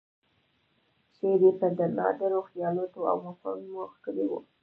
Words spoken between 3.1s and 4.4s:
او مفاهیمو ښکلی و.